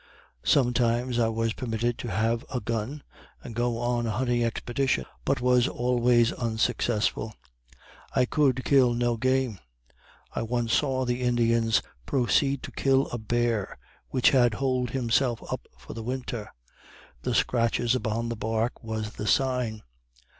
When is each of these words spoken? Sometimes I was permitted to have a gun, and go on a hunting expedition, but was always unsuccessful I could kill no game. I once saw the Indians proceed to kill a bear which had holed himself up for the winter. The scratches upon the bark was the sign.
Sometimes 0.43 1.19
I 1.19 1.27
was 1.27 1.53
permitted 1.53 1.99
to 1.99 2.07
have 2.09 2.43
a 2.51 2.59
gun, 2.59 3.03
and 3.43 3.53
go 3.53 3.77
on 3.77 4.07
a 4.07 4.09
hunting 4.09 4.43
expedition, 4.43 5.05
but 5.25 5.41
was 5.41 5.67
always 5.67 6.31
unsuccessful 6.33 7.35
I 8.15 8.25
could 8.25 8.65
kill 8.65 8.95
no 8.95 9.15
game. 9.15 9.59
I 10.33 10.41
once 10.41 10.73
saw 10.73 11.05
the 11.05 11.21
Indians 11.21 11.83
proceed 12.07 12.63
to 12.63 12.71
kill 12.71 13.09
a 13.09 13.19
bear 13.19 13.77
which 14.09 14.31
had 14.31 14.55
holed 14.55 14.89
himself 14.89 15.43
up 15.53 15.67
for 15.77 15.93
the 15.93 16.01
winter. 16.01 16.51
The 17.21 17.35
scratches 17.35 17.93
upon 17.93 18.29
the 18.29 18.35
bark 18.35 18.83
was 18.83 19.11
the 19.11 19.27
sign. 19.27 19.83